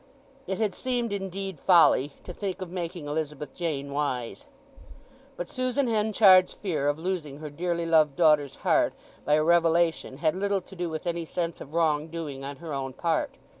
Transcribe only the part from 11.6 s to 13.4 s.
of wrong doing on her own part.